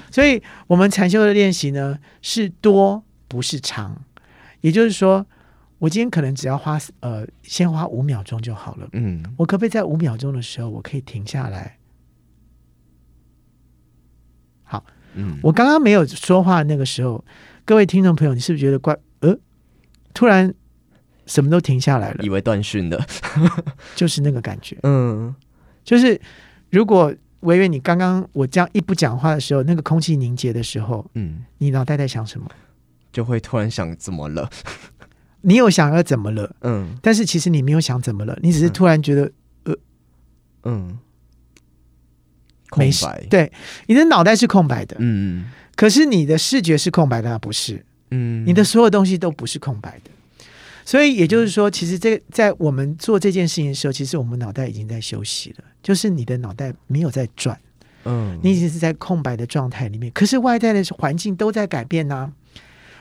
[0.10, 3.96] 所以，我们禅修的练习呢，是多不是长，
[4.62, 5.26] 也就是说，
[5.80, 8.88] 我今天可能只要花呃，先花五秒钟就好了。
[8.94, 11.78] 嗯，我可不可以在五秒钟的时候，我可以停下来？
[14.64, 17.24] 好，嗯，我刚刚没有说话那个时候，
[17.66, 18.96] 各位听众朋友，你是不是觉得怪？
[19.22, 19.36] 呃，
[20.14, 20.54] 突然
[21.26, 23.04] 什么都停下来了，以为断讯了，
[23.96, 24.78] 就是那个感觉。
[24.84, 25.34] 嗯，
[25.84, 26.20] 就是
[26.70, 27.14] 如果。
[27.44, 32.46] 维维，你刚刚我这样一不讲话的时候，那个空气凝结的时候，嗯，你脑袋在想什么？
[33.14, 34.50] 就会突然想怎么了？
[35.42, 36.56] 你有想要怎么了？
[36.62, 39.32] 嗯，但是其实你没有想怎么了，你只是突然觉得，
[39.66, 39.76] 嗯、呃，
[40.64, 41.00] 嗯，
[42.76, 43.26] 没事，空白。
[43.30, 43.52] 对，
[43.88, 50.12] 你的脑袋是空白的，嗯，可是你的视觉是空白的，不是，嗯，你的所有东西都不是空白的。
[50.84, 57.58] 所以也就是说，其实这在我们做这件事情的时候，其实我们脑袋已经在休息了，就是你的脑袋没有在转，
[58.06, 60.12] 嗯，你已经是在空白的状态里面。
[60.14, 62.32] 可是外在的环境都在改变呐，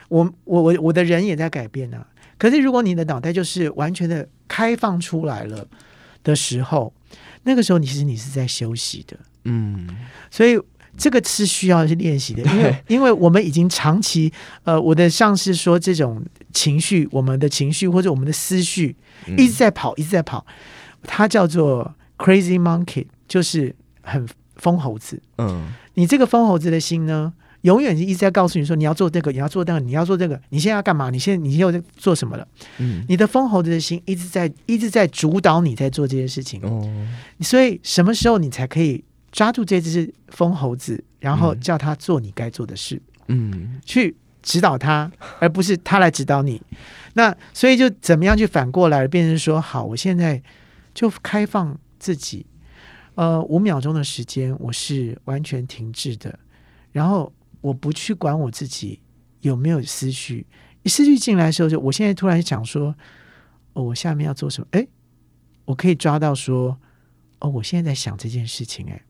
[0.09, 2.07] 我我我我的人也在改变呐。
[2.39, 5.67] 可是如果你的脑袋就是完全的开放出来了
[6.23, 6.93] 的时候，
[7.43, 9.89] 那个时候你其实你是在休息的，嗯，
[10.31, 10.59] 所以。
[10.97, 14.33] 这个是需要去练习的，因为 因为我们已经长期，
[14.65, 16.21] 呃，我的上司说，这种
[16.53, 18.97] 情绪，我们的情绪或者我们的思绪
[19.37, 20.45] 一直在跑，一直在跑，
[21.05, 23.73] 它叫做 crazy monkey，就是
[24.03, 25.23] 很疯猴子。
[25.37, 27.33] 嗯，你这个疯猴子的心呢，
[27.69, 31.11] 永远是一直在告诉你说，你要做这个，你要做那个，你要做这个，你现在要干嘛？
[31.11, 32.49] 你现在你又在在做什么了？
[32.79, 36.61] 嗯，你的疯猴子的心一直在一直在主导你在做这件事情。
[36.63, 36.83] 哦，
[37.41, 39.05] 所以什么时候你才可以？
[39.31, 46.61] 抓住这只疯猴子，然后叫他做你该做的事，嗯，去指导他，而不是他来指导你。
[47.13, 50.43] 那所以就怎么样去反过来变成说，好，我现在
[50.95, 52.47] 就开放自己，
[53.17, 56.37] 呃，五秒钟的时间我是完全停滞的，
[56.93, 59.01] 然后我不去管我自己
[59.41, 60.47] 有没有思绪，
[60.83, 62.95] 一思绪进来的时候，就我现在突然想说，
[63.73, 64.67] 哦，我下面要做什么？
[64.73, 64.87] 哎，
[65.65, 66.79] 我可以抓到说，
[67.41, 69.03] 哦，我现在在想这件事情，哎。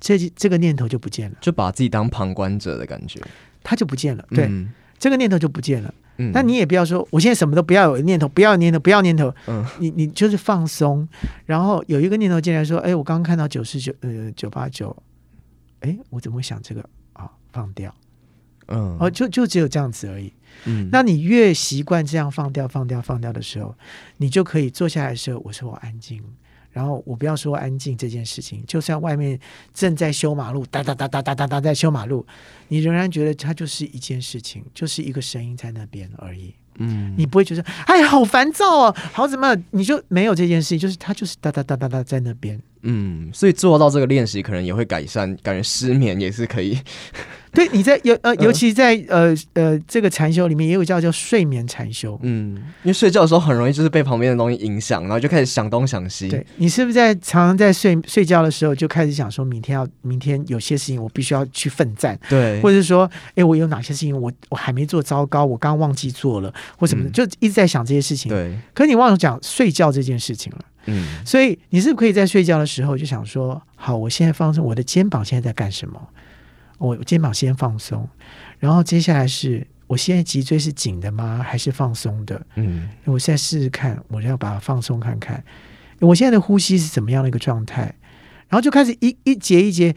[0.00, 3.18] 这这个念头就不见了，就把自己当旁观者的感觉，
[3.62, 4.26] 他就不见了。
[4.32, 5.94] 对，嗯、这个念头就不见了。
[6.18, 9.34] 嗯，那你也不要说，我现在什么都不要有念头，不要念头，不要念头。
[9.46, 11.08] 嗯，你你就是放松，
[11.46, 14.94] 然后有一个念头进来说，哎，我刚刚看到九十九呃九八九，
[15.80, 16.88] 哎，我怎么会想这个啊？
[17.54, 17.94] 放掉。
[18.66, 20.32] 嗯，哦，就就只有这样子而已。
[20.64, 23.74] 嗯，那你越习惯这样放掉、放掉、放掉的时候，
[24.16, 26.20] 你就可以坐下来的时候，我说我安静。
[26.72, 29.38] 然后我不要说安静这件事情，就算外面
[29.72, 32.26] 正在修马路，哒哒哒哒哒哒哒在修马路，
[32.66, 36.52] 你仍然觉得它就是一件事情，就是一个声音在那边而已。
[36.78, 42.60] 嗯，你不会觉得哎，好烦躁哦，好怎么，你就没有这件事情，就是它就是哒哒哒哒哒在那边。
[42.84, 46.78] 嗯，所以做到这个练习，可能也会改善，感觉失眠也是可以。
[47.52, 52.18] 对，你在尤呃， 尤其在呃呃这个禅修里面，也有叫叫睡眠禅修。
[52.22, 56.28] 嗯，因为睡觉的时候很容易就是被旁边的东西影响，然后就开始想东想西。
[56.28, 68.28] 对，你是不是在常常在睡睡觉的时候就开始想说，明天要明天有些事情我必须要去奋战，对，或者是说，哎，我有哪些事情我我还没做，糟糕，我刚刚忘记做了或什么的，嗯、就一直在想这些事情。
[68.30, 70.58] 对，可是你忘了讲睡觉这件事情了。
[70.86, 76.08] 嗯，所以你是不是可以在睡觉的时候就想说，好，我现在放松，我的肩膀现在在干什么？
[76.78, 78.08] 我肩膀先放松，
[78.58, 81.42] 然后接下来是我现在脊椎是紧的吗？
[81.42, 82.46] 还是放松的？
[82.56, 85.42] 嗯，我现在试试看，我要把它放松看看。
[86.00, 87.82] 我现在的呼吸是怎么样的一个状态？
[88.48, 89.94] 然后就开始一一节一节，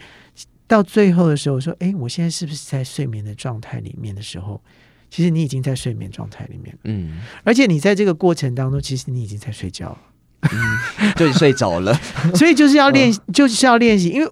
[0.67, 4.61] 到最后的时候说，哎，我现在是不是在睡眠的状态里面的时候？
[5.09, 9.97] 其实你已经在睡眠状态里面，嗯，而且你在这个过程当中，其实你已经在睡觉了，
[10.41, 11.93] 嗯， 就睡着了。
[12.35, 14.31] 所以就是要练，哦，就是要练习，因为。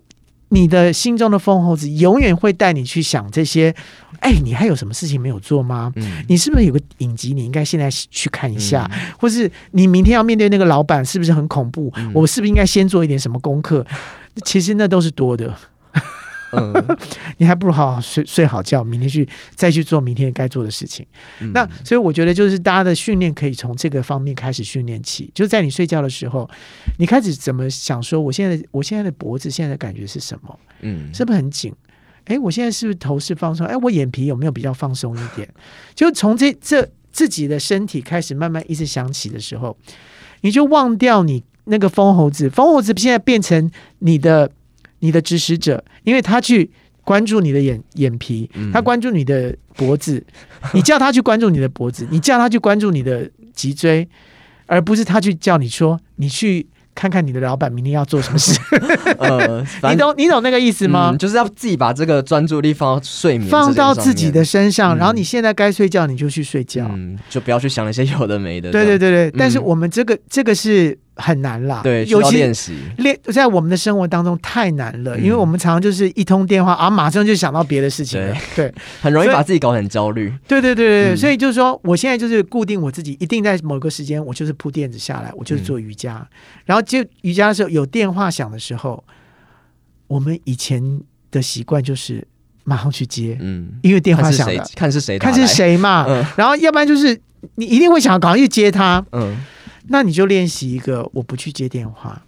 [0.49, 3.75] 你的心中的疯猴子永远会带你去想这些，
[4.19, 5.91] 哎，你还有什么事情没有做吗？
[5.95, 7.33] 嗯，你是不是有个影集？
[7.33, 11.91] 你应该现在去看一下，嗯，或是你明天要面对那个老板，是不是很恐怖？
[11.97, 13.85] 嗯，我是不是应该先做一点什么功课？
[14.45, 15.53] 其实那都是多的。
[16.55, 16.97] 嗯，
[17.37, 21.05] 你还不如好好睡睡好觉，明天去再去做明天该做的事情。
[21.39, 25.29] 嗯、那所以我觉得，就是大家的训练可以从这个方面开始训练起。
[25.33, 26.49] 就在你睡觉的时候，
[26.97, 30.59] 你开始怎么想说，我现在我现在的脖子现在的感觉是什么？
[30.81, 31.73] 嗯，是不是很紧？
[32.25, 33.67] 哎，我现在是不是头是放松？
[33.67, 35.47] 哎，我眼皮有没有比较放松一点？
[35.93, 39.77] 就从这这自己的身体开始慢慢一直想起的时候，
[40.41, 44.51] 你就忘掉你那个疯猴子，疯猴子现在变成你的。
[44.99, 46.69] 你的指使者，因为他去
[47.03, 50.23] 关注你的眼眼皮，他关注你的脖子，
[50.73, 54.07] 你叫他去关注你的脖子， 你叫他去关注你的脊椎，
[54.65, 56.67] 而不是他去叫你说你去。
[56.97, 58.57] 看看你的老板明天要做什么事，
[59.19, 61.09] 呃，你懂你懂那个意思吗？
[61.11, 68.71] 嗯，就是要自己把这个专注力放到睡眠，放到自己的身上，嗯，然后你现在该睡觉你就去睡觉，嗯，就不要去想那些有的没的。
[68.71, 72.75] 对对对对，嗯，但是我们这个这个是很难啦，对，需要练习。
[72.97, 80.33] 练在我们的生活当中太难了，嗯，因为我们常常就是一通电话啊，马上就想到别的事情了，对，对， 很容易把自己搞得很焦虑。
[80.47, 86.27] 对对对对，嗯，所以就是说，我现在就是固定我自己，一定在某个时间，我就是铺垫子下来，我就是做瑜伽，嗯，
[86.65, 86.81] 然后。
[86.85, 89.03] 就瑜伽的时候，有电话响的时候，
[90.05, 91.01] 我们以前
[91.31, 92.25] 的习惯就是
[92.63, 97.19] 马上去接，嗯，因为电话响了，看是谁，看是谁嘛，嗯，然后要不然就是
[97.55, 99.35] 你一定会想赶快去接他，嗯，
[99.87, 102.21] 那你就练习一个我不去接电话，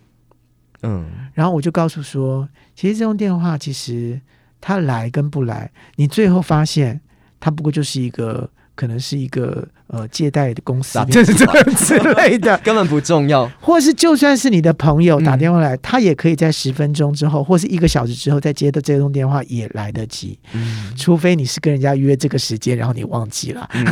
[0.83, 4.21] 嗯，然后我就告诉说，其实这种电话其实
[4.59, 7.01] 他来跟不来，你最后发现
[7.39, 8.49] 他不过就是一个。
[8.77, 13.49] 可能是一个呃借贷的公司，就是这样之类 的， 根本不重要。
[13.59, 20.37] 或是就算是你的朋友打电话来，嗯、他也可以在十分钟之后，或是一个小时之后再接到这通电话也来得及。
[20.53, 23.85] 嗯，除非你是跟人家约这个时间，然后你忘记了，嗯、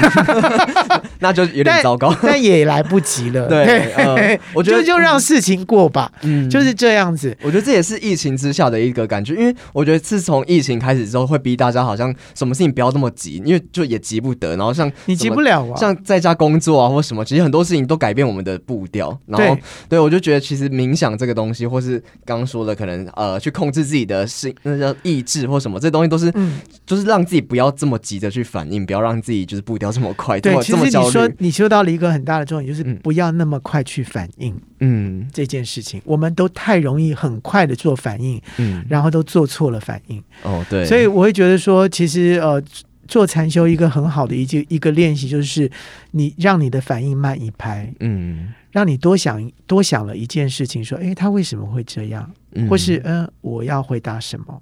[1.19, 2.10] 那就有点糟糕。
[2.21, 3.47] 但，但也来不及了。
[3.47, 6.12] 对，呃、我觉得就，就让事情过吧。
[6.21, 7.36] 嗯，就是这样子。
[7.41, 14.75] 我觉得这也是疫情之下的一个感觉，因为我觉得自从疫情开始之后，会逼大家好像什么事情不要那么急，因为就也急不得，然后。
[14.75, 19.17] 像你急不了啊，像在家工作啊，或什么，其实很多事情都改变我们的步调。
[19.26, 31.06] 然后，对，对我就觉得，其实冥想这个东西，或是刚刚说的，可能呃，去控制自己的心，那叫意志或什么，这东西都是，嗯，就是让自己不要这么急着去反应，不要让自己就是步调这么快，对，这么这么焦虑。
[31.06, 34.56] 其实你说你说到了一个很大的重点，就是不要那么快去反应。
[34.80, 40.21] 嗯，这件事情，我们都太容易很快的做反应，嗯，然后都做错了反应。
[40.43, 42.62] 哦，对，所以我会觉得说，其实呃。
[43.07, 45.69] 做禅修一个很好的一个一个练习，就是
[46.11, 52.29] 你让你的反应慢一拍，嗯，让你多想多想了一件事情，说，诶，他为什么会这样？
[52.53, 54.61] 嗯、或是，嗯、呃，我要回答什么？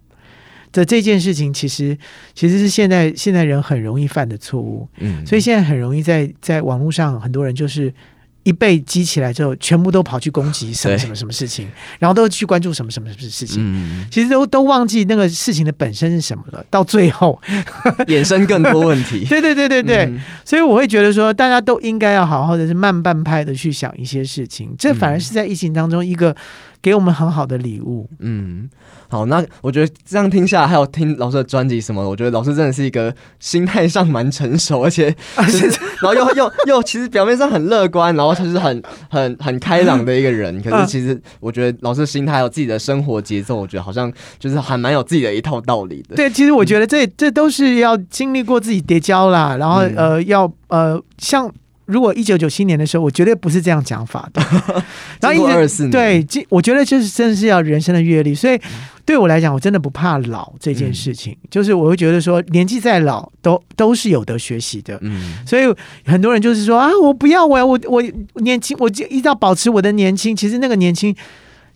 [0.71, 1.97] 这这件事情，其实
[2.33, 7.93] 其实是现在现在人很容易犯的错误，嗯，所以现在很容易在在网络上，很多人就是。
[8.43, 11.67] 一被激起来之后，全部都跑去攻击什么什么什么事情，
[11.99, 16.65] 然后都去关注什么什么什么事情，嗯、其实都都忘记那个事情的本身是什么了。
[16.69, 17.39] 到最后。
[18.07, 19.25] 衍生更多问题。
[19.29, 26.35] 对对对对对，嗯、所以我会觉得说，大家都应该要好好的是慢半拍的去想一些事情，这反而是在疫情当中一个
[26.83, 28.07] 给我们很好的礼物。
[28.19, 28.69] 嗯。
[29.07, 35.67] 好，那我觉得这样听下来，还有听老师的专辑什么，我觉得老师真的是一个心态上蛮成熟，而且， 就是，
[36.01, 38.81] 然后又又又其实表面上很乐观，然后他是很
[39.11, 40.59] 很很开朗的一个人。
[40.63, 46.15] 可是其实我觉得老师心态还有自己的生活节奏，我觉得好像就是还蛮有自己的一套道理的。
[46.15, 51.53] 对，其实我觉得这这都是要经历过自己叠交啦，然后呃要呃像。
[51.93, 54.41] 如果一九九七年的时候，我绝对不是这样讲法的。
[55.21, 58.33] 然后一直对，我觉得就是真的是要人生的阅历。
[58.33, 58.59] 所以
[59.05, 61.33] 对我来讲，我真的不怕老这件事情。
[61.43, 64.97] 嗯、就是我会觉得说，年纪再老都都是有得学习的。
[65.01, 65.63] 嗯，所以
[66.05, 68.03] 很多人就是说啊，我不要我我我
[68.41, 70.35] 年轻，我就一定要保持我的年轻。
[70.35, 71.15] 其实那个年轻，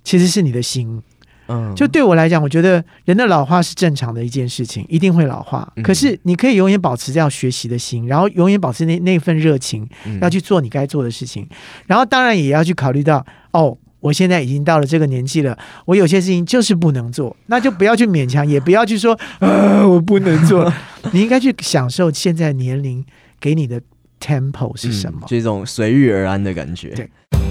[0.04, 1.02] 其实是你的心。
[1.48, 5.72] 嗯，就对我来讲，我觉得人的老化是正常的一件事情，一定会老化。
[5.84, 9.88] 可是你可以永远保持这样学习的心，然后永远保持那那份热情，
[10.22, 11.48] 要去做你该做的事情。
[11.86, 20.72] 然后当然也要去考虑到，哦，我现在已经到了这个年纪了，我有些事情就是不能做，那就不要去勉强，也不要去说啊，我不能做。
[21.12, 23.04] 你应该去享受现在年龄
[23.40, 23.82] 给你的
[24.20, 26.90] tempo 是什么，这种随遇而安的感觉。
[26.90, 27.10] 对。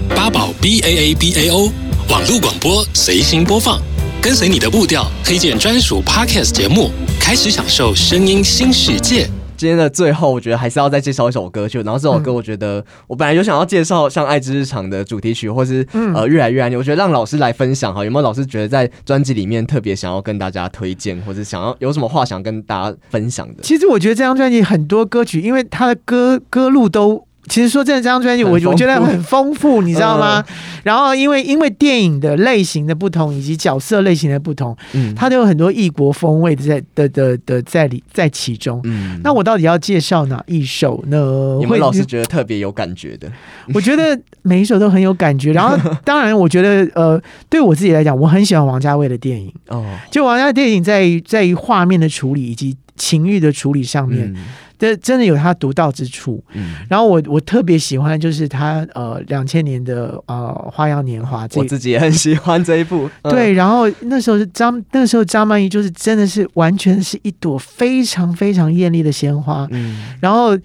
[0.09, 1.71] 八宝 B A A B A O
[2.09, 3.81] 网络广播随心播放，
[4.21, 9.29] 跟随你的步调，推荐专属 Podcast 节目，开始享受声音新世界。
[9.57, 11.81] 今天的最后，我觉得还是要再介绍一首歌曲。
[11.81, 16.75] 然后这首歌，我觉得我本来有想要介绍像《爱之日常》的主题曲，或是呃越来越爱你。
[16.75, 23.63] 我觉得让老师来分享哈，有没有老师觉得在专辑里面特别想要跟大家推荐，或者想要有什么话想跟大家分享的？
[23.63, 27.26] 其实我觉得这张专辑很多歌曲，因为它的歌歌路都。
[27.49, 30.43] 其实说真的，这张专辑我我觉得很丰富，你知道吗？
[30.83, 38.79] 然后因为因为电影的类型的不同，以及角色类型的不同，嗯，它都有很多异国风味的在的的的在里在其中。
[38.83, 41.17] 嗯，那我到底要介绍哪一首呢？
[41.61, 43.31] 有没有老师觉得特别有感觉的？
[43.73, 45.51] 我觉得每一首都很有感觉。
[45.51, 49.85] 然后当然，我觉得呃，对我自己来讲，我很喜欢王家卫的电影哦。
[50.11, 54.31] 就王家卫电影在于在于画面的处理以及情欲的处理上面。
[54.35, 54.43] 嗯
[54.79, 70.55] 这真的有他独到之处，嗯，然后我我特别喜欢就是他呃两千年的呃花样年华，我自己也很喜欢这一部，嗯、对，然后那时候是张那时候张曼玉就是真的是完全是一朵非常非常艳丽的鲜花，嗯，然后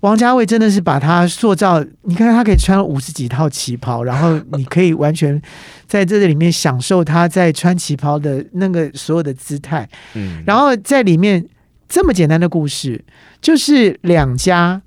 [0.00, 5.42] 王家卫真的是把他塑造，你看他可以穿五十几套旗袍，然后你可以完全
[5.88, 11.44] 在这里面享受他在穿旗袍的那个所有的姿态，嗯，然后在里面。
[11.88, 13.04] 这么简单的故事，
[13.40, 14.82] 就是两家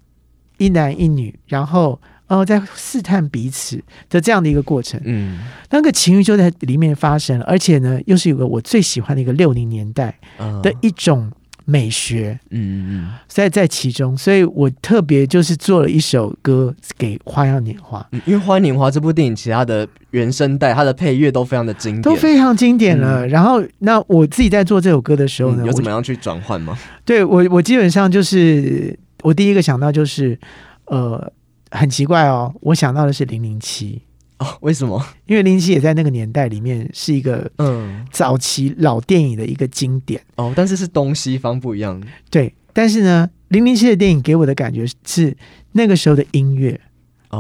[0.58, 5.00] 一男一女，然后呃在试探彼此的这样的一个过程。
[5.06, 5.40] 嗯，
[5.70, 10.20] 那个情欲就在里面发生了，而且呢，又是有个我最喜欢的一个六零年代
[10.62, 11.32] 的一种
[11.70, 12.40] 美学。
[12.50, 23.26] 嗯嗯嗯，在在其中，所以我特别就是做了一首歌给《花样年华》，因为《花样年华》这部电影，其他的原声带它的配乐都非常的经典，都非常经典了。
[23.26, 26.78] 嗯、然后，那我自己在做这首歌的时候呢，嗯、有怎么样去转换吗？
[27.06, 30.38] 对我，我基本上就是我第一个想到就是，
[30.86, 31.32] 呃，
[31.72, 34.02] 很奇怪哦，我想到的是零零七
[34.40, 35.06] 哦，为什么？
[35.28, 42.02] 因为零零七也在那个年代里面是一个嗯早期老电影的一个经典哦，但是是东西方不一样。
[42.30, 45.36] 对，但是呢，零零七的电影给我的感觉是
[45.74, 46.80] 那个时候的音乐。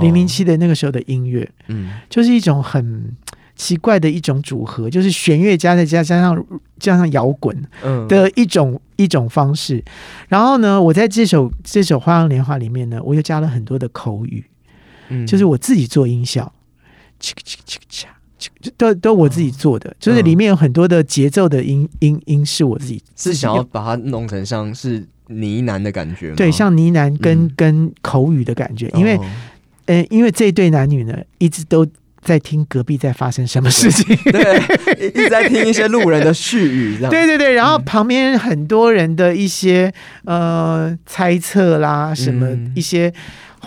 [0.02, 3.12] 零零七的那个时候的音乐，嗯，就是一种很
[3.56, 6.45] 奇怪的一种组合，就是弦乐加再加加上
[6.78, 7.60] 加上摇滚
[8.08, 9.84] 的一种、嗯、一种方式。
[10.28, 14.45] 然后呢，我在这首这首《花样年华》里面呢，我又加了很多的口语，
[15.08, 16.54] 嗯，就是我自己做音效，
[18.78, 26.36] 都都我自己做的，就是里面有很多的节奏的音音音是我自己，是想要把它弄成像是呢喃的感觉吗？
[26.36, 29.20] 对，像呢喃跟、嗯、跟口语的感觉，因为。
[29.91, 31.84] 嗯，因为这一对男女呢，一直都
[32.22, 37.09] 在听隔壁在发生什么事情，对，一直在听一些路人的絮语，这样。
[37.11, 39.91] 对对对，然后旁边很多人的一些
[40.26, 43.11] 呃猜测啦，什么一些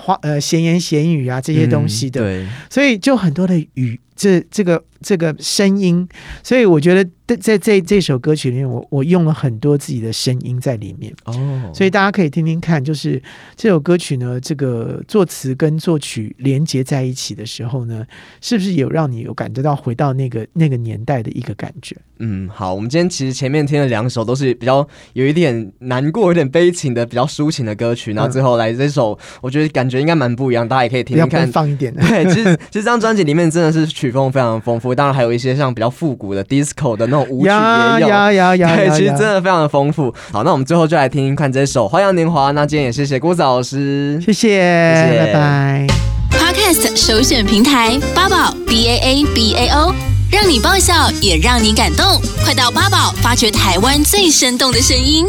[0.02, 4.00] 话呃闲言闲语啊这些东西的，对，所以就很多的语。
[4.22, 6.08] 这这个这个声音，
[6.44, 11.34] 所以我觉得在在这这首歌曲里面，我我用了很多自己的声音在里面哦，
[11.74, 13.20] 所以大家可以听听看，就是
[13.56, 18.06] 这首歌曲呢，这个作词跟作曲连接在一起的时候呢，
[18.40, 21.96] 是不是有让你有感觉到回到那个那个年代的一个感觉？
[22.18, 32.00] 嗯，好，我们今天其实前面听了两首都是比较有一点难过、有点悲情的、比较抒情的歌曲，然后最后来这首，我觉得感觉应该蛮不一样，大家也可以听听看，放一点的。
[32.06, 34.11] 对，其实其实这张专辑里面真的是曲。
[34.12, 40.14] 曲风非常丰富，当然还有一些像比较复古的 disco 的那种舞曲也有，呀呀呀呀对，其实真的非常的丰富。
[40.30, 42.50] 好，那我们最后就来听听看这首《花样年华》。
[42.52, 45.86] 那今天也谢谢郭子老师，谢谢，谢谢，拜拜。
[46.30, 49.94] Podcast 首选平台八宝 B A A B A O，
[50.30, 52.20] 让你爆笑也让你感动。
[52.44, 55.26] 快到八宝发掘台湾最生动的声音。